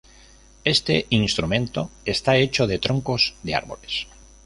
Este 0.63 1.05
instrumento 1.11 1.91
está 2.05 2.35
hecho 2.35 2.65
de 2.65 2.79
troncos 2.79 3.35
de 3.43 3.53
árboles. 3.53 4.07